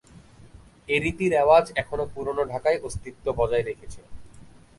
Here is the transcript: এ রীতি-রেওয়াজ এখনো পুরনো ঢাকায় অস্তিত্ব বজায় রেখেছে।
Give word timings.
এ 0.89 0.95
রীতি-রেওয়াজ 0.99 1.65
এখনো 1.75 2.03
পুরনো 2.13 2.43
ঢাকায় 2.45 2.79
অস্তিত্ব 2.83 3.25
বজায় 3.37 3.63
রেখেছে। 3.63 4.01